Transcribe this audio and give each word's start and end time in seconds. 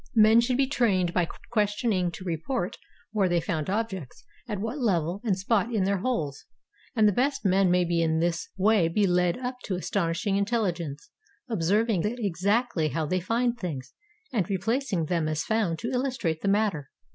Men 0.15 0.41
should 0.41 0.57
be 0.57 0.65
trained 0.65 1.13
by 1.13 1.27
questioning 1.51 2.09
to 2.13 2.23
report 2.23 2.79
where 3.11 3.29
they 3.29 3.39
foimd 3.39 3.69
objects, 3.69 4.25
at 4.47 4.57
what 4.59 4.79
level 4.79 5.21
and 5.23 5.37
spot 5.37 5.71
in 5.71 5.83
their 5.83 5.99
holes; 5.99 6.45
and 6.95 7.07
the 7.07 7.11
best 7.11 7.45
men 7.45 7.69
may 7.69 7.83
in 7.83 8.17
this 8.17 8.49
way 8.57 8.87
be 8.87 9.05
led 9.05 9.37
up 9.37 9.57
to 9.65 9.75
astonishing 9.75 10.37
intelligence, 10.37 11.11
observ 11.47 11.87
ing 11.91 12.03
exactly 12.03 12.87
how 12.87 13.05
they 13.05 13.19
find 13.19 13.59
things, 13.59 13.93
and 14.33 14.49
replacing 14.49 15.05
them 15.05 15.27
as 15.27 15.43
found 15.43 15.77
to 15.77 15.91
illustrate 15.91 16.41
the 16.41 16.47
matter. 16.47 16.89